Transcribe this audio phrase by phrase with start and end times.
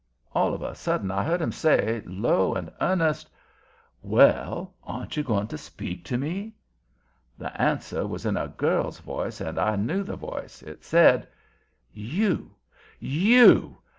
[0.33, 3.29] All of a sudden I heard him say, low and earnest:
[4.01, 6.55] "Well, aren't you going to speak to me?"
[7.37, 10.63] The answer was in a girl's voice, and I knew the voice.
[10.63, 11.27] It said:
[11.93, 12.55] "You!
[12.99, 13.77] YOU!